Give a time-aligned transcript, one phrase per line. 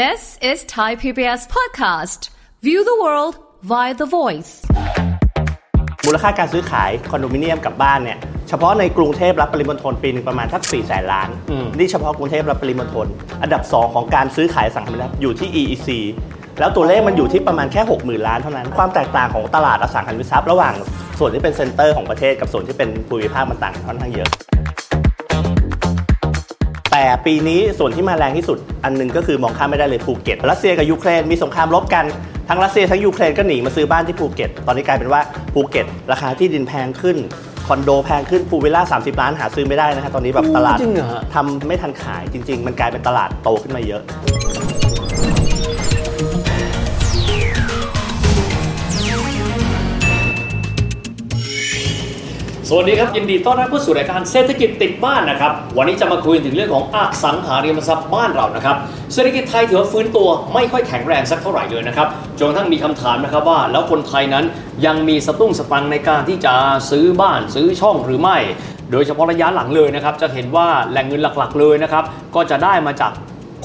[0.00, 2.30] This is Thai PBS podcast.
[2.62, 3.34] View the world
[3.70, 4.52] via the voice.
[6.06, 8.18] มูลค่าการซื้อขายคอนโดมิเนียมกับบ้านเนี่ย
[8.48, 11.28] เฉพาะในกรุงเทพและปริมณฑลปีหนึงประมาณสัก4แสนล้าน
[11.78, 13.06] นี่เฉพาะกรุงเทพและปริมณฑล
[13.42, 15.88] อันดับ 2 ของการซื้อขายอสังหาริมทรัพย์อยู่ที่ EEC
[16.58, 20.74] แล้วตัวเลขมันอยู่ที่ประมาณแค่ 60,000 ล้านเท่านั้น ความแตกต่างของตลาดอสังหาริมทรัพย์ระหว่าง
[21.18, 24.30] ส่วนที่เป็น center ของประเทศกับส่วนที่เป็นภูมิภาคมันต่างกันค่อนข้างเยอะ
[26.92, 32.04] แต่ปีนี้ส่วนที่มาแรงที่สุดอันหนึ่งก็คือมองข้ามไม่ได้เลยภูเก็ตรัสเซียกับยูเครนมีสงครามรบกัน
[32.48, 35.20] ทั้งรัสเซียทั้งยูเครนก็หนีมาซื้อบ้านที่ภูเก็ต ตอนนี้กลายเป็นว่า
[35.54, 37.16] ภูเก็ต ราคาที่ดินแพงขึ้น
[37.66, 44.02] คอนโดแพงขึ้น pool villa 30 ล้านหาซื้อไม่ได้นะฮะตอนนี้แบบตลาดจริงเหรอฮะทำไม่ทันขายจริง ๆ มันกลายเป็นตลาดโตขึ้นมาเยอะ
[52.74, 58.76] สวัสดีครับ ยินดีต้อนรับเข้าสู่รายการเศรษฐกิจติดบ้านนะครับ วันนี้จะมาคุยถึงเรื่องของอสังหาริมทรัพย์บ้านเรานะครับ
[59.12, 62.08] เศรษฐกิจไทยถือว่าฟื้นตัวไม่ค่อยแข็งแรงสักเท่าไหร่เลยนะครับ
[62.38, 64.44] จนกระทั่งมีคำถามนะครับว่า แล้วคนไทยนั้น
[64.86, 66.54] ยังมีสตุ้งสตังในการที่จะ
[66.90, 68.36] ซื้อบ้านซื้อช่องหรือไม่
[68.92, 73.12] โดยเฉพาะระยะหลังเลยนะครับจะเห็นว่าแหล่งเงินหลักๆเลยนะครับก็จะได้มาจาก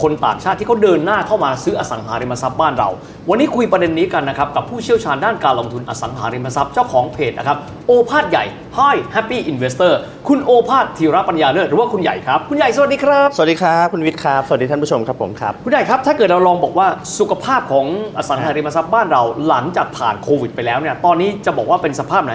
[0.01, 2.89] คนต่างชาติที่เขาเดินหน้าเข้ามาซื้ออสังหาริมทรัพย์บ้านเรา
[3.29, 8.43] วันนี้คุยประเด็นนี้กันนะครับกับผู้เชี่ยวชาญด้านการลงทุนอสังหาริมทรัพย์เจ้าของเพจนะครับโอภาสใหญ่
[8.77, 9.93] Hi Happy Investor
[10.27, 16.87] คุณโอภาสธีรปัญญาเลิศหรือว่าคุณใหญ่ครับ คุณใหญ่สวัสดีครับ สวัสดีครับคุณวิทย์ครับ สวัสดีท่านผู้ชมครับผมครับ คุณใหญ่ครับถ้าเกิดเราลองบอกว่า
[17.19, 17.85] สุขภาพของ
[18.17, 22.33] อสังหาริมทรัพย์บ้านเราหลังจากผ่านโควิด ไปแล้วเนี่ยตอนนี้จะบอกว่าเป็นสภาพไหน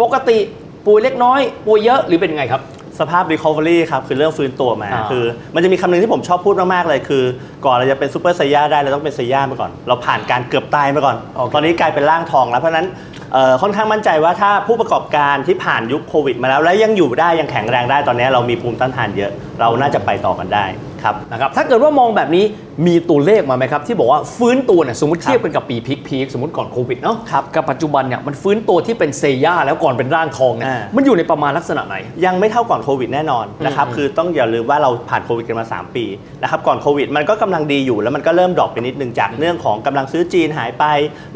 [0.00, 0.38] ปกติ
[0.86, 2.62] ป่วยเล็กน้อยป่วยเยอะหรือเป็นยังไงครับ
[3.00, 7.24] สภาพ recovery ครับคือเรื่องฟื้นตัวมา อ่า คือ มันจะมีคำหนึ่งที่ผมชอบพูดมากๆเลยคือ
[7.64, 12.86] ก่อนเราจะเป็นซูเปอร์ไซย่าได้เราต้องเป็นไซย่ามาก่อน เราผ่านการเกือบตายมาก่อนโอเคตอนนี้กลายเป็นร่างทองแล้ว เพราะฉะนั้น
[13.32, 20.66] เอ่อค่อนข้างมั่นใจว่าถ้าผู้ประกอบการที่ผ่านยุคโควิดมาแล้ว และยังอยู่ได้ยังแข็งแรงได้ตอนนี้เรามีภูมิต้านทานเยอะ เราน่าจะไปต่อกันได้
[21.02, 22.44] ครับ นะครับถ้าเกิดว่ามองแบบนี้
[22.86, 36.04] มีตัวเลขมาไหมครับ ที่บอกว่าฟื้นตัวเนี่ยสมมติเทียบกันกับปี peak peak สมมติก่อนโควิดเนาะครับกับปัจจุบันเนี่ยมันฟื้นตัวที่เป็นเซย่าแล้วก่อนเป็นร่างทองเนี่ยอ่ามันมันอยู่ในประมาณลักษณะไหน ยังไม่เท่าก่อนโควิดแน่นอนนะครับอืมคือต้องอย่าลืมว่าเราผ่านโควิดกันมา 3 ปี
[36.42, 40.84] นะครับก่อนโควิดมันก็กำลังดีอยู่แล้วมันก็เริ่ม drop ไปนิดนึงจากเรื่องของกำลังซื้อจีนหายไป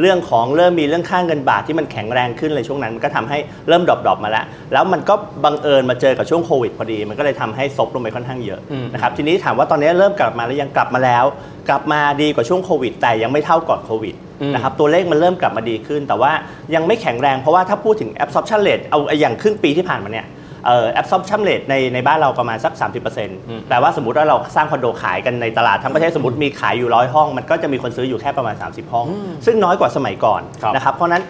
[0.01, 3.39] เรื่องของเริ่มมีเรื่องค่าเงินบาทที่มันแข็งแรงขึ้นเลยช่วงนั้นมันก็ทำให้
[3.69, 8.61] เริ่ม drop drop มาแล้ว แล้วมันก็บังเอิญมาเจอกับช่วงโควิดพอดี มันก็เลยทำให้ซบลงไปค่อนข้างเยอะ
[8.93, 11.25] นะครับทีนี้ถามว่าตอนนี้เริ่มกลับมาแล้วยังกลับมาแล้ว
[11.69, 14.15] กลับมาดีกว่าช่วงโควิด แต่ยังไม่เท่าก่อนโควิด
[14.55, 16.33] นะครับตัวเลขมันเริ่มกลับมาดีขึ้น แต่ว่า
[16.75, 20.27] ยังไม่แข็งแรงเพราะว่าถ้าพูดถึง absorption rate เอาอย่างครึ่งปีที่ผ่านมาเนี่ย
[20.67, 22.73] เอ่อ absorption rate ในในบ้านเราประมาณสัก
[23.21, 29.07] 30%แปลว่าสมมติว่าเราสร้างคอนโดขายกันในตลาดทั้งประเทศสมมติมีขายอยู่ร้อยห้อง มันก็จะมีคนซื้ออยู่แค่ประมาณ 30 ห้อง
[29.47, 31.23] ซึ่งน้อยกว่าสมัยก่อนครับนะครับเพราะฉะนั้น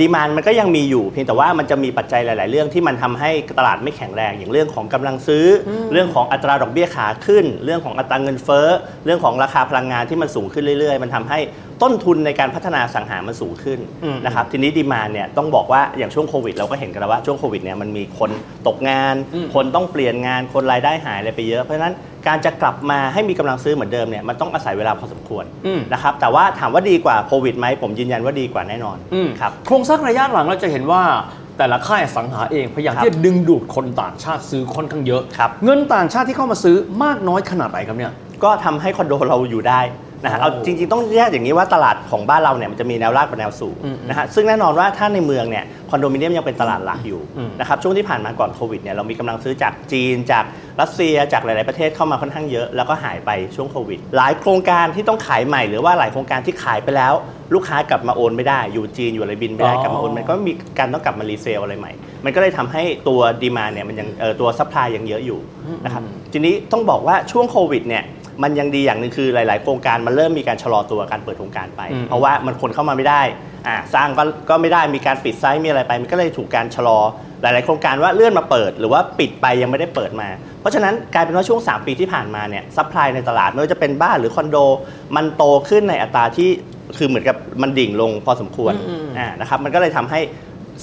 [0.00, 8.68] ดีมานมันก็ยังมีอยู่เพียงแต่ว่ามันจะมีปัจจัยหลาย ๆ เรื่องที่มันทำให้ตลาดไม่แข็งแรง อย่างเรื่องของกำลังซื้ออเรื่องของอัตราดอกเบี้ยขาขึ้น เรื่องของอัตราเงินเฟ้อ
[9.04, 11.38] เรื่องของราคาพลังงานที่มันสูงขึ้นเรื่อย ๆ มันทำให้
[11.82, 18.30] ต้นทุนในการพัฒนาอสังหามันสูงขึ้นอืมนะครับทีนี้ดีมานเนี่ยต้องบอกว่าอย่างช่วงโควิดเราก็เห็นกันแล้วว่าช่วงโควิดเนี่ยมันมีคน
[18.66, 21.94] ตกงานอืมคนต้องเปลี่ยนงานคนรายได้หายอะไรไปเยอะเพราะฉะนั้น
[22.26, 31.02] การจะกลับมาให้มีกำลังซื้อเหมือนเดิมเนี่ยมันต้องอาศัยเวลาพอสมควรอืมนะครับแต่ว่าถามว่าดีกว่าโควิดไหมผมยืนยันว่าดีกว่าแน่นอนอืมครับโครงสร้างระยะหลังเราจะเห็นว่า
[31.58, 38.12] แต่ละค่ายอสังหาเองพยายามครับที่จะดึงดูดคนต่างชาติซื้อค่อนข้างเยอะครับเงินต่างชาติที่เข้ามาซื้อมากน้อยขนาดไหนครับเนี่ย
[38.44, 39.80] ก็ทำให้คอนโดเราอยู่ได้
[40.24, 50.44] นะฮะโอ้เอาจริงๆต้องแยกอย่างนี้ว่าตลาดของบ้านเราเนี่ยมันจะมีแนวราบกับแนวสูงอืมนะฮะซึ่งแน่นอนว่าถ้าในเมืองเนี่ยคอนโดมิเนียมยังเป็นตลาดหลักอยู่อืมนะครับช่วงที่ผ่านมาก่อนโควิดเนี่ยเรามีกำลังซื้อจากจีนจาก
[50.80, 57.12] รัสเซียจากหลาย ๆ ประเทศเข้ามาค่อนข้างเยอะ แล้วก็หายไปช่วงโควิด หลายโครงการที่ต้องขายใหม่หรือว่าหลายโครงการที่ขายไปแล้ว
[57.54, 61.92] ลูกค้ากลับมาโอนไม่ได้อยู่จีนอยู่อะไรบินไม่ได้อ๋อกลับมาโอนมันก็มีการต้องกลับมา resale อะไรใหม่
[62.24, 65.40] มันก็เลยทำให้ตัว demand เนี่ยมันยังเอ่อตัว supply ยังเยอะอยู่
[65.84, 66.02] นะครับ
[66.32, 68.04] ทีนี้ต้องบอกว่าช่วงโควิดเนี่ย
[68.42, 73.22] มันยังดีอย่างหนึ่งคือหลาย ๆ โครงการมันเริ่มมีการชะลอตัวการเปิดโครงการไปอืมเพราะว่ามันคนเข้ามาไม่ได้
[73.66, 76.98] อ่าสร้างก็ก็ไม่ได้มีการปิด site มีอะไรไป มันก็เลยถูกการชะลอ
[77.42, 80.28] หลาย ๆ โครงการว่าเลื่อนมาเปิด หรือว่าปิดไปยังไม่ได้เปิดมา
[80.60, 84.56] เพราะฉะนั้นกลายเป็นว่าช่วง 3 ปีที่ผ่านมาเนี่ย supply ในตลาดไม่ว่าจะเป็นบ้านหรือคอนโด
[85.16, 86.50] มันโตขึ้นในอัตราที่
[86.98, 90.20] คือเหมือนกับมันดิ่งลงพอสมควรอืมอ่านะครับมันก็เลยทำให้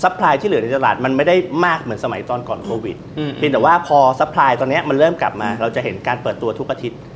[0.03, 1.35] supply ที่เหลือในตลาดมันไม่ได้
[1.65, 7.07] มากเหมือนสมัยตอนก่อนโควิดอืมเพียงแต่ว่าพอ supply ตอนเนี้ยมันเริ่มกลับมา เราจะเห็นการเปิดตัวทุกอาทิตย์เอ่อ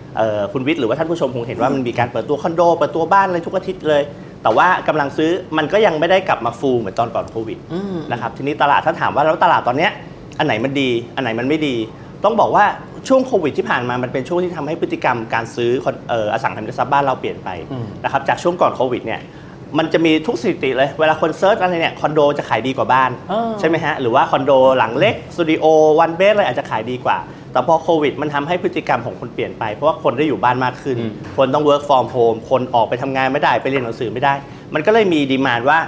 [0.53, 4.03] คุณวิทย์หรือว่าท่านผู้ชมคงเห็นว่ามันมีการเปิดตัวคอนโดเปิดตัวบ้านอะไรทุกอาทิตย์เลย
[4.43, 9.91] แต่ว่ากำลังซื้อมันก็ยังไม่ได้กลับมา full เหมือนตอนก่อนโควิดอืมนะครับทีนี้ตลาดถ้าถามว่าแล้วตลาดตอนเนี้ย
[10.39, 11.75] อันไหนมันดี อันไหนมันไม่ดี
[12.23, 12.65] ต้องบอกว่า
[13.07, 19.21] ช่วงโควิดที่ผ่านมามันเป็นช่วงที่ทำให้พฤติกรรมการซื้อคอนเอ่ออสังหาริมทรัพย์บ้านเราเปลี่ยนไปอืมนะครับจากช่วงก่อนโควิดเนี่ย
[19.77, 25.65] มันจะมีทุกสถิติเลย เวลาคน search อะไรเนี่ยคอนโดจะขายดีกว่าบ้านอ่าใช่ไหมฮะ หรือว่าคอนโดหลังเล็กสตูดิโอ
[25.99, 27.17] one bed อะไรอาจจะขายดีกว่า
[27.53, 34.33] แต่พอโควิดมันทำให้พฤติกรรมของคนเปลี่ยนไป เพราะว่าคนได้อยู่บ้านมากขึ้นอืมคนต้อง work from home คนออกไปทำงานไม่ได้ไปเรียนหนังสือไม่ได้
[34.73, 35.79] มันก็เลยมีดีมานว่า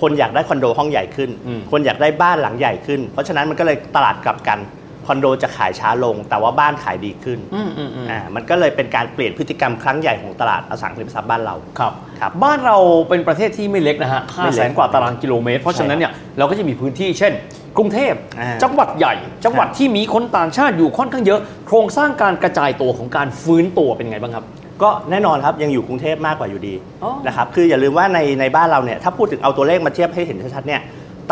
[0.00, 4.60] คนอยากได้คอนโดห้องใหญ่ขึ้นอืมคนอยากได้บ้านหลังใหญ่ขึ้น เพราะฉะนั้นมันก็เลยตลาดกลับกัน
[5.06, 12.76] คอนโดจะขายช้าลง แต่ว่าบ้านขายดีขึ้นอืมอืมอืมอ่ามันก็เลยเป็นการเปลี่ยนพฤติกรรมครั้งใหญ่ของตลาดอสังหาริมทรัพย์บ้านเราครับครับ บ้านเรา
[13.08, 17.32] เป็นประเทศที่ไม่เล็กนะฮะไม่5เล็แสกนกว่าตารางกิโลเมตร เพราะฉะนั้นเนี่ยเราก็จะมีพื้นที่เช่น
[17.78, 24.44] กรุงเทพอ่าจังหวัดใหญ่ จังหวัดที่มีคนต่างชาติอยู่ค่อนข้างเยอะ โครงสร้างการกระจายตัวของการฟื้นตัวเป็นไงบ้างครับ
[24.82, 30.80] ก็แน่นอนครับยังอยู่กรุงเทพมากกว่าอยู่ดีอ๋อนะครับคืออย่าลืมว่าในในบ้านเราเนี่ยถ้าพูดถึงเอาตัวเลขมาเทียบให้เห็นชัดๆเนี่ย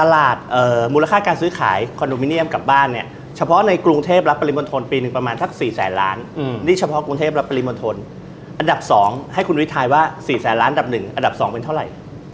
[0.00, 3.06] ตลาดเอ่อมูลค่าการซื้อขายคอนโดมิเนียมกับบ้านเนี่ย
[3.36, 7.96] เฉพาะในกรุงเทพและปริมณฑลปีหนึ่งประมาณทัก4ี่แสนล้านอืมนี่เฉพาะกรุงเทพและปริมณฑล
[8.58, 11.86] อันดับ 2 ให้คุณวิทายว่า4ี่แสนล้านอันดับหนึ่งอันดับ 2 เป็นเท่าไหร่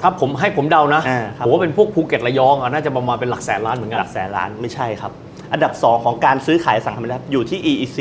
[0.02, 5.12] ถ้าผมให้ผมเดานะอ่าครับ ผมว่าเป็นพวกภูเก็ตระยองอะน่าจะประมาณเป็นหลักแสนล้านเหมือนกัน หลักแสนล้านไม่ใช่ครับ
[5.52, 7.98] อันดับ 2 ของการซื้อขายอสังหาริมทรัพย์อยู่ที่ EEC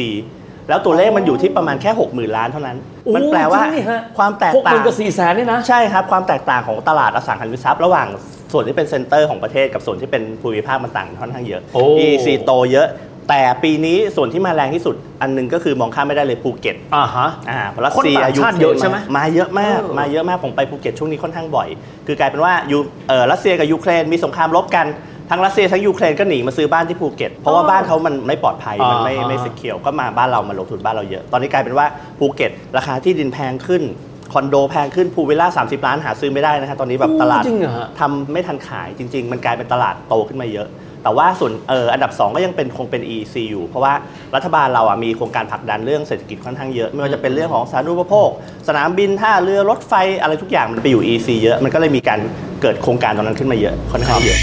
[0.69, 8.07] แล้วตัวเลขมันอยู่ที่ประมาณแค่ 60,000 ล้านเท่านั้น โอ้มันแปลว่าจริงนี่ฮะ ความแตกต่างหกหมื่นกับสี่แสนเนี่ยนะใช่ครับ ความแตกต่างของตลาดอสังหาริมทรัพย์ระหว่าง
[8.51, 12.87] ส่วนที่เป็น center ของประเทศกับส่วนที่เป็นภูมิภาคมันต่างกันค่อนข้างเยอะ โอ้ EEC โตเยอะ
[13.29, 21.67] แต่ปีนี้ส่วนที่มาแรงที่สุดอันหนึงก็คือมองข้ามไม่ได้เลยภูเก็ตอ่าฮะอ่าเพราะรัสเซียยูเครนคนต่างชาติเยอะใช่ไหมมาเยอะมากเออมาเยอะมากผมไปภูเก็ตช่วงนี้ค่อนข้างบ่อย
[22.07, 22.77] คือกลายเป็นว่ายู
[23.09, 24.87] เอ่อรัสเซียกับยูเครนมีสงครามรบกัน
[25.29, 31.85] ทั้งรัสเซียทั้งยูเครนก็หนีมาซื้อบ้านที่ภูเก็ต เพราะว่าบ้านเขามันไม่ปลอดภัย มันไม่อ่าไม่ secure ก็มาบ้านเรามาลงทุนบ้านเราเยอะ ตอนนี้กลายเป็นว่า
[32.19, 33.83] ภูเก็ต ราคาที่ดินแพงขึ้น
[34.33, 40.67] คอนโดแพงขึ้น pool villa 30 ล้านหาซื้อไม่ได้นะฮะตอนนี้แบบตลาดจริงเหรอฮะทำไม่ทันขายจริง ๆ มันกลายเป็นตลาดโตขึ้นมาเยอะ
[41.07, 43.93] แต่ว่าส่วนเอออันดับ 2 ก็ยังเป็นคงเป็น EEC อยู่ เพราะว่า
[44.35, 48.29] รัฐบาลเราอะมีโครงการผลักดันเรื่องเศรษฐกิจค่อนข้างเยอะไม่ว่าจะเป็นเรื่องของสาธารณูปโภค
[48.67, 52.19] สนามบินท่าเรือรถไฟอะไรทุกอย่างมันไปอยู่ EC เยอะมันก็เลยมีการ
[52.61, 54.39] เกิดโครงการตรงนั้นขึ้นมาเยอะค่อนข้างเยอะ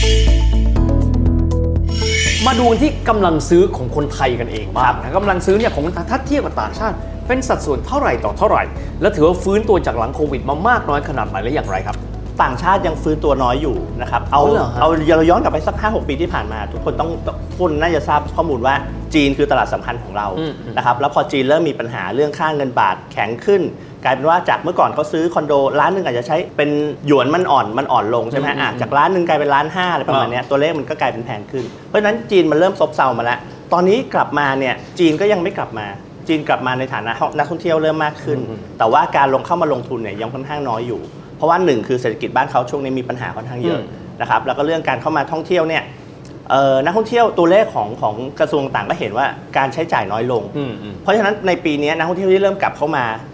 [2.46, 6.96] มาดูที่กำลังซื้อของคนไทยกันเองบ้างนะกำลังซื้อเนี่ยของถ้าเทียบกับต่างชาติ
[7.28, 8.62] เป็นสัดส่วนเท่าไหร่ต่อเท่าไหร่
[9.00, 11.98] แล้วถือว่าฟื้นตัวจากหลังโควิดมามากน้อยขนาดไหนและอย่างไรครับ
[12.42, 18.74] ต่างชาติยังฟื้นตัวน้อยอยู่นะครับ เอาอ๋อเหรอฮะ เอาเราย้อนกลับไปสัก 5 6 ปีที่ผ่านมา ทุกคนต้องทุกคนน่าจะทราบข้อมูลว่า
[19.14, 23.62] จีนคือตลาดสำคัญของเราอืมอืม นะครับแล้วพอจีนเริ่มมีปัญหาเรื่องค่าเงินบาทแข็งขึ้น
[24.04, 26.70] กลายเป็นว่าจากเมื่อก่อนเขาซื้อคอนโดร้านหนึ่งอาจจะใช้เป็น
[27.06, 33.38] หยวนมันอ่อนมันอ่อนลงใช่ไหมอะจากร้านหนึ่งกลายเป็นร้านห้าอะไรประมาณเนี้ยตัวเลขมันก็กลายเป็นแพงขึ้น เพราะฉะนั้นจีนมันเริ่มซบเซามาแล้ว
[33.72, 35.86] ตอนนี้กลับมาเนี่ยจีนก็ยังไม่กลับมา
[36.28, 38.38] จีนกลับมาในฐานะนักท่องเที่ยวเริ่มมากขึ้น
[38.78, 41.00] แต่ว่าการลงเข้ามาลงทุนเนี่ยยังค่อนข้างน้อยอยู่
[41.36, 43.86] เพราะว่าหนึ่งคือเศรษฐกิจบ้านเขาช่วงนี้มีปัญหาค่อนข้างเยอะอื
[44.18, 45.82] มนะครับแล้วก็เรื่องการเข้ามาท่องเที่ยวเนี่ย
[46.50, 49.26] เอ่อนักท่องเที่ยวตัวเลขของของกระทรวงต่างก็เห็นว่า
[49.56, 53.33] การใช้จ่ายน้อยลงอืมอืมเพราะฉะนั้นในปีนี้นักท่องเที่ยวที่เริ่มกลับเข้ามาเอ่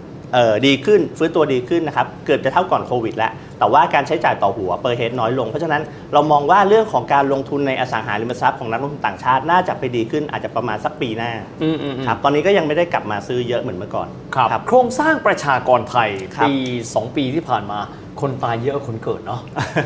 [0.65, 5.81] ดีขึ้นฟื้นตัวดีขึ้นนะครับเกือบจะเท่าก่อนโควิดแล้วแต่ว่าการใช้จ่ายต่อหัวเปอร์เฮดน้อยลง เพราะฉะนั้น
[6.13, 11.31] เรามองว่าเรื่องของการลงทุนในอสังหาริมทรัพย์ของนักลงทุนต่างชาติน่าจะไปดีขึ้นอาจจะประมาณสักปีหน้า
[11.63, 16.53] อืมอืมอืมครับตอนนี้ก็ยังไม่ได้กลับมาซื้อเยอะเหมือนเมื่อก่อนครับโครงสร้างประชากรไทยครับปี
[16.89, 17.79] 2 ปีที่ผ่านมา
[18.21, 19.41] คนตายเยอะกว่าคนเกิดเนาะ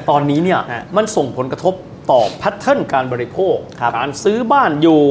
[0.10, 1.74] ตอนนี้เนี่ยฮะมันส่งผลกระทบ
[2.12, 5.02] ต่อแพทเทิร์นการบริโภคครับการซื้อบ้านอยู่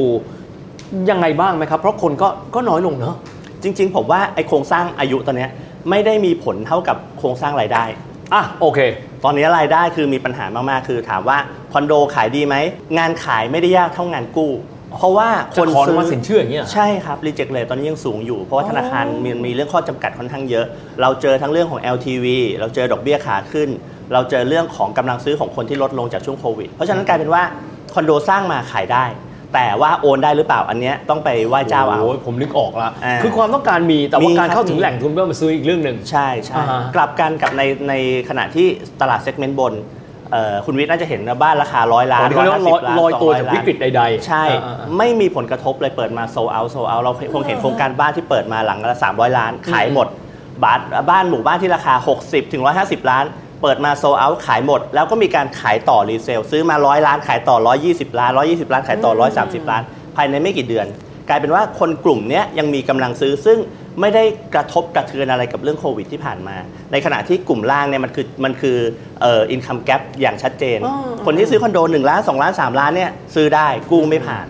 [1.09, 3.15] ยังไงบ้างไหมครับ เพราะคนก็ก็น้อยลงเนาะ
[3.65, 5.51] จริง ๆ ผมว่าไอโครงสร้างอายุตอนเนี้ย
[5.89, 7.83] ไม่ได้มีผลเท่ากับโครงสร้างรายได้
[8.33, 8.79] อะโอเค
[9.23, 11.37] ตอนนี้รายได้คือมีปัญหามากๆ คือถามว่า
[11.73, 12.55] คอนโดขายดีไหม
[12.97, 14.51] งานขายไม่ได้ยากเท่างานกู้
[14.97, 20.65] เพราะว่าคนจะขอซื้มาสินเชื่ออย่างเงี้ยเหรอ ใช่ครับรีเจ็คเลยตอนนี้ยังสูงอยู่ เพราะว่าธนาคารมีมีเรื่องข้อจำกัดค่อนข้างเยอะ
[21.01, 22.25] เราเจอทั้งเรื่องของ LTV
[22.59, 23.69] เราเจอดอกเบี้ยขาขึ้น
[24.13, 27.43] เราเจอเรื่องของกำลังซื้อของคนที่ลดลงจากช่วงโควิด เพราะฉะนั้นกลายเป็นว่า
[27.93, 29.05] คอนโดสร้างมาขายได้
[29.53, 37.93] แต่ว่าโอนได้หรือเปล่าอันเนี้ยต้องไปไหว้เจ้าเอา โอ้ยผมนึกออกละอ่าคือความต้องการมีแต่ว่ามีการเข้าครับ ถึงแหล่งทุนเพื่อมาซื้ออีกเรื่องหนึ่ง ใช่ใช่อ่าฮะกลับกันกับในใน
[38.29, 38.67] ขณะที่
[39.01, 39.73] ตลาดเซกเมนต์บน
[40.31, 50.07] เอ่อคุณวิทย์น่าจะเห็นนะบ้านราคาร้อยล้าอ๋นอที่เขาเรียกว่าลอย150ล้านลอยตัว200จากวิกฤตใดๆใช่ อ่าๆไม่มีผลกระทบเลยเปิดมาโซเอาโซเอาเราคงเห็นโครงการบ้านที่เปิดมาหลังละ300 ล้าน ขายหมด
[50.63, 53.25] บ้านบ้านหมู่บ้านที่ราคา 60ถึง150 ล้าน
[53.61, 57.57] เปิดมาโซเอาขายหมด แล้วก็มีการขายต่อ resale ซื้อมาร้อยล้านขายต่อ
[57.87, 59.83] 120 ล้าน 120 ล้านขายต่อ 130 ล้าน
[60.15, 60.87] ภายในไม่กี่เดือน
[61.29, 63.57] กลายเป็นว่าคนกลุ่มเนี้ยยังมีกำลังซื้อซึ่ง
[64.01, 64.23] ไม่ได้
[64.55, 66.55] กระทบกระเทือนอะไรกับเรื่องโควิดที่ผ่านมา
[66.91, 68.77] ในขณะที่กลุ่มล่างเนี่ยมันคือมันคือ
[69.21, 70.95] เอ่อ income gap อย่างชัดเจนอ๋อ
[71.25, 74.45] คนที่ซื้อคอนโด1ล้าน2ล้าน3ล้านเนี่ยซื้อได้กู้ไม่ผ่าน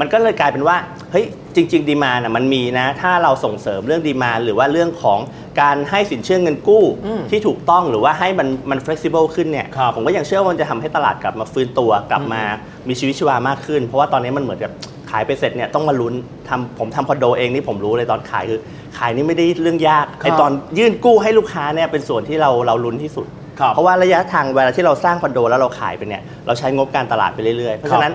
[0.00, 0.76] มันก็เลยกลายเป็นว่า
[1.12, 5.18] เฮ้ย จริง ๆ ดีมาน่ะมันมีนะ ถ้าเราส่งเสริมเรื่องดีมาหรือว่าเรื่องของ
[5.60, 12.42] การให้สินเชื่อเงินกู้อืมที่ถูกต้องหรือว่าให้มันมัน flexible ขึ้นเนี่ยครับผมก็ยังเชื่อว่ามันจะทำให้ตลาดกลับมาฟื้นตัวกลับมา
[12.88, 14.72] มีชีวิตชีวามากขึ้น เพราะว่าตอนนี้มันเหมือนกับ
[15.10, 16.14] ขายไปเสร็จเนี่ยต้องมาลุ้น
[16.48, 18.60] ทำผมทำคอนโดเองนี่ผมรู้เลยตอนขายคือ
[18.98, 23.26] ขายนี่ไม่ได้เรื่องยากไอตอนยื่นกู้ให้ลูกค้าเนี่ยเป็นส่วนที่เราเราลุ้นที่สุด
[23.60, 28.12] ครับ เพราะว่าระยะทางเวลาที่เราสร้างคอนโดแล้วเราขายไปเนี่ยเราใช้งบการตลาดไปเรื่อยๆ เพราะฉะนั้น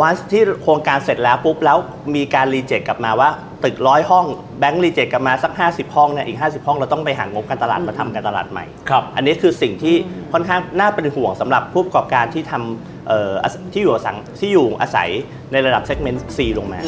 [0.00, 1.78] วันที่โครงการเสร็จแล้วปุ๊บแล้ว
[2.14, 3.28] มีการรีเจ็คกลับมาว่า
[3.64, 4.24] ตึกร้อยห้อง
[4.58, 9.94] แบงค์รีเจ็คกลับมาสัก 50 ห้องเนี่ยอีก 50 ห้องเราต้องไปหางบการตลาดมาทำการตลาดใหม่ครับอันนี้คือสิ่งที่
[10.32, 15.08] ค่อนข้างน่าเป็นห่วงสำหรับผู้ประกอบการที่ทำที่อยู่อาศัยที่อยู่อาศัย
[15.52, 16.78] ในระดับเซกเมนต์ C ลงมา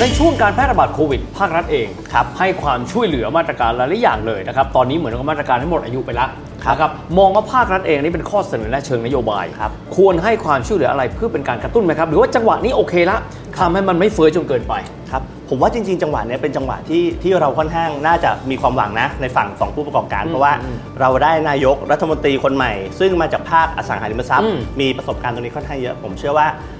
[0.00, 6.30] ในช่วงการแพร่ระบาดโควิดภาครัฐเองครับให้ความช่วยเหลือมาตรการหลายๆอย่างเลยนะครับ ตอนนี้เหมือนกับมาตรการทั้งหมดอายุไปแล้ว
[6.68, 13.18] ครับนะครับมองว่าภาครัฐเองนี่เป็นข้อเสนอและเชิงนโยบายครับควรให้ความช่วยเหลืออะไรเพื่อเป็นการกระตุ้นไหมครับ หรือว่าจังหวะนี้โอเคละ
[13.58, 14.74] ทำให้มันไม่เฟ้อจนเกินไป
[15.10, 20.52] ครับผมว่าจริง ๆ จังหวะเนี้ยเป็นจังหวะที่ที่เราค่อนข้างน่าจะมีความหวังนะในฝั่งของผู้ประกอบการ เพราะว่า
[21.00, 26.77] เราได้นายกรัฐมนตรีคนใหม่ ซึ่งมาจากภาคอสังหาริมทรัพย์อืมมีประสบการณ์ตรงนี้ค่อนข้างเยอะ ผมเชื่อว่าเอ่อ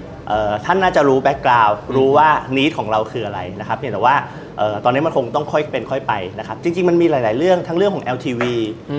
[0.65, 4.15] ท่านน่าจะรู้ background รู้ว่า need ของเราคืออะไรนะครับเพียงแต่ว่า
[4.57, 8.41] เอ่อตอนนี้มันคงต้องค่อยเป็นค่อยไปนะครับจริง ๆ มันมีหลาย ๆ เรื่องทั้งเรื่องของ LTV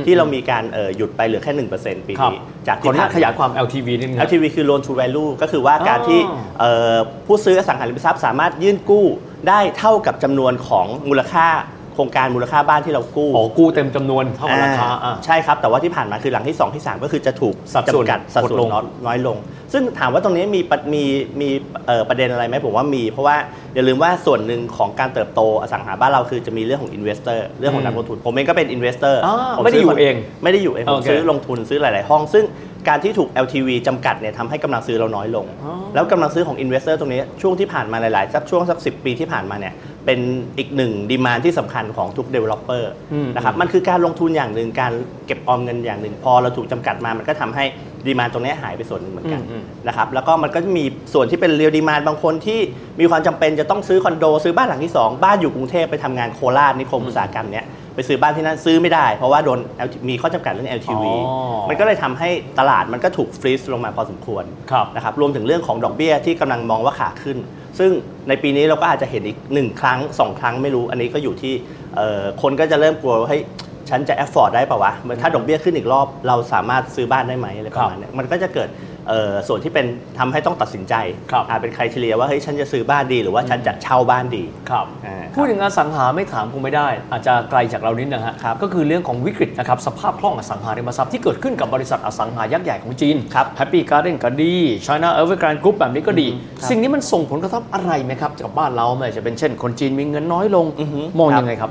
[0.07, 1.53] ที่เรามีการเอ่อหยุดไปเหลือแค่
[1.85, 6.21] 1%ปีครับนี้จากขอที่อนุญาผ่าตนขยายความ LTV นิดนึงครับ LTV คือ loan to value ก็คือว่าการอ๋อที่
[6.59, 6.97] เอ่อ
[7.27, 9.07] ผู้ซื้ออสังหาริมทรัพย์สามารถยื่นกู้
[9.49, 11.47] ได้เท่ากับจำนวนของมูลค่า
[11.95, 19.37] โครงการมูลค่าบ้านที่เรากู้อ๋อกู้เต็มจำนวนเท่ากับราคาอ่าอะใช่ครับ แต่ว่าที่ผ่านมาคือหลังที่ 2 ที่ 3 ก็คือจะถูกสัดส่วนจำกัดสัดส่วนลดลงน้อยน้อยลง
[19.73, 21.05] ซึ่งถามว่าตรงนี้มีปะมี
[21.41, 21.49] มี
[21.87, 23.37] เอ่อประเด็นอะไรไหมผมว่ามี เพราะว่า
[23.75, 32.45] อย่าลืมว่าส่วนหนึ่งของการเติบโตอสังหาบ้านเราคือจะมีเรื่องของ investor เรื่องของนักลงทุน ผมเองก็เป็น investor อ่าไม่ได้อยู่เอง ไม่ได้อยู่เองผมโอเคซื้อลงทุนซื้อหลาย ๆ ห้อง ซึ่ง
[32.89, 35.47] การที่ถูก LTV จำกัดเนี่ยทำให้กำลังซื้อเราน้อยลง
[35.95, 39.75] แล้วกำลังซื้อของ Investor ตรงนี้ช่วงที่ผ่านมาหลาย ๆ สักช่วงสัก 10 ปีที่ผ่านมาเนี่ย
[40.07, 40.21] เป็น
[40.59, 44.93] อีกหนึ่ง demand ที่สำคัญของทุก Developer อืมนะครับมันคือการลงทุนอย่างหนึ่งการ
[45.27, 47.65] เก็บออมเงินอย่างหนึ่งพอเราถูกจำกัดมามันก็ทำให้
[48.07, 52.61] demand ตรงนี้หายไปส่วนหนึ่งเหมือนกันอืมอืม นะครับแล้วก็มันก็จะมีส่วนที่เป็นเรียลดีมานบางคนที่
[53.01, 62.29] มีความจำเป็นจะต้องซื้อคอนโด ซื้อบ้านหลังที่ 2 บ้านอยู่กรุงเทพไปทำงานโคราชนิคมอุตสาหกรรมเนี้ยไปซื้อบ้านที่นั่นซื้อไม่ได้ เพราะว่าโดน LT มีข้อจำกัดเรื่อง LTV อ๋อ มันก็เลยทำให้
[62.59, 67.39] ตลาดมันก็ถูกฟรีซลงมาพอสมควร ครับ นะครับรวมถึงเรื่องของดอกเบี้ยที่กำลังมองว่าขาขึ้น
[67.79, 67.91] ซึ่ง
[68.29, 71.55] ในปีนี้เราก็อาจจะเห็นอีกหนึ่งครั้งสองครั้งไม่รู้ อันนี้ก็อยู่ที่
[71.97, 73.43] เอ่อคนก็จะเริ่มกลัวว่าเฮ้ย
[73.91, 78.71] ฉันจะ afford ได้ป่าวะ ถ้าดอกเบี้ยขึ้นอีกรอบเราสามารถซื้อบ้านได้ไหมอะไรประมาณเนี้ยมันก็จะเกิด
[79.09, 79.87] เอ่อส่วนที่เป็น
[80.19, 80.95] ทำให้ต้องตัดสินใจ
[81.33, 94.55] ครับอาจเป็นใครเฉลี่ยว่าเฮ้ยฉันจะซื้อบ้านดีหรือว่าฉันจะเช่าบ้านดีครับอ่าพูดถึงอสังหาไม่ถามคงไม่ได้ อาจจะไกลจากเรานิดนะฮะครับก็คือเรื่องของวิกฤตนะครับสภาพคล่องอสังหาริมทรัพย์ที่เกิดขึ้นกับบริษัทอสังหายักษ์ใหญ่ของจีนครับ Happy Garden ก็ดี
[94.87, 96.29] China Evergrande Group แบบนี้ก็ดี
[96.59, 101.71] ครับสิ่งนี้มันส่งผลกระทบอะไรไหมครับกับบ้านเราไม่ว่าจะเป็นเช่น คนจีนมีเงินน้อยลงอือฮึมองครับยังไงครับ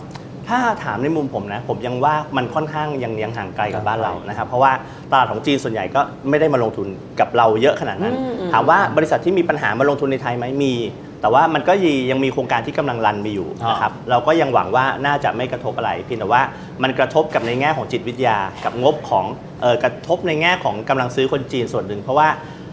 [0.49, 4.71] ถ้าถามในมุมผมนะผมยังว่ามันค่อนข้างยังยังห่างไกลกับบ้านเราห่างไกลนะครับเพราะว่า
[5.11, 6.87] ตลาดของจีนส่วนใหญ่ก็ไม่ได้มาลงทุน
[7.19, 10.73] กับเราเยอะขนาดนั้นอืมอืมถามว่าบริษัทที่มีปัญหามาลงทุนในไทยไหมมี
[11.21, 11.73] แต่ว่ามันก็
[12.11, 16.41] ยังมีโครงการที่กำลังรันมีอยู่นะครับเราก็ยังหวังว่าน่าจะไม่กระทบอะไรเพียงแต่ว่า
[16.83, 19.25] มันกระทบกับในแง่ของจิตวิทยา กับงบของ
[19.61, 22.27] เออกระทบในแง่ของกำลังซื้อคนจีนส่วนหนึ่งเพราะว่า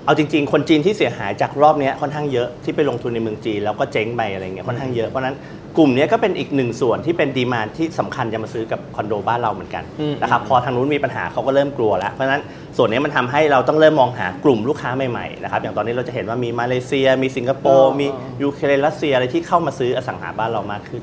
[0.06, 5.36] เอาจริง ๆ คนจีนที่เสียหายจากรอบเนี้ยค่อนข้างเยอะที่ไปลงทุนในเมืองจีนแล้วก็เจ๊งไปอะไรเงี้ยค่อนข้างเยอะเพราะฉะนั้น
[5.76, 12.42] กลุ่มเนี้ยก็เป็นอีกหนึ่งส่วนที่เป็นดีมานที่สำคัญจะมาซื้อกับคอนโดบ้านเราเหมือนกันอืมนะครับพอทางนู้นมีปัญหาเขาก็เริ่มกลัวแล้วเพราะฉะนั้น
[12.76, 18.06] ส่วนนี้มันทำให้เราต้องเริ่มมองหากลุ่มลูกค้าใหม่ๆนะครับอย่างตอนนี้เราจะเห็นว่ามีมาเลเซีย มีสิงคโปร์อ๋อมี
[18.42, 21.02] ยูเครนรัสเซียอะไรที่เข้ามาซื้ออสังหาบ้านเรามากขึ้น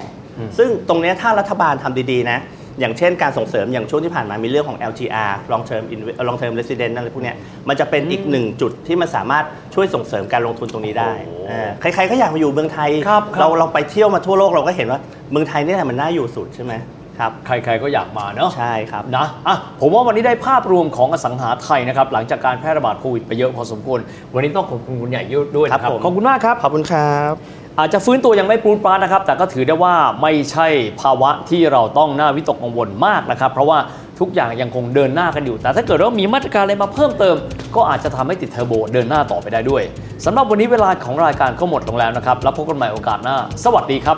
[0.58, 2.40] ซึ่งตรงเนี้ยถ้ารัฐบาลทำดีๆนะ
[2.80, 7.36] อย่างเช่นการส่งเสริมอย่างช่วงที่ผ่านมามีเรื่องของ LTR long term Inve- long term resident อะไรพวกเนี้ย
[7.70, 15.00] มันจะเป็นอีกหนึ่งจุดที่มันสามารถช่วยส่งเสริมการลงทุนตรงนี้ได้โอ้อ่าใครๆก็อยากมาอยู่เมืองไทยครับครับเราเราไปเที่ยวมาทั่วโลกเราก็เห็นว่า
[15.32, 16.76] เมืองไทยเนี่ยแหละมันน่าอยู่สุดใช่ไหม
[17.20, 24.00] ครับใครๆก็อยากมาเนาะใช่ครับนะอะผมว่าวันนี้ได้ภาพรวมของอสังหาไทยนะครับ หลังจากการแพร่ระบาดโควิดไปเยอะพอสมควร
[24.34, 25.24] วันนี้ต้องขอบคุณคุณใหญ่
[25.58, 27.34] ด้วยนะคครัรับบผมขอบคุณมากครับขอบคุณครับ
[27.80, 30.68] อาจจะฟื้นตัวยังไม่ปรูนปราดนะครับ แต่ก็ถือได้ว่าไม่ใช่
[31.02, 33.78] ภาวะที่เราต้องน่าวิตกกังวลมากนะครับ เพราะว่า
[34.20, 37.36] ทุกอย่างยังคงเดินหน้ากันอยู่ แต่ถ้าเกิดว่ามีมาตรการอะไรมาเพิ่มเติม
[37.76, 39.84] ก็อาจจะทำให้ติดเทอร์โบเดินหน้าต่อไปได้ด้วย
[40.26, 44.18] สำหรับวันนี้เวลาของรายการก็หมดลงแล้วนะครับ แล้วพบกันใหม่โอกาสหน้า สวัสดีครับ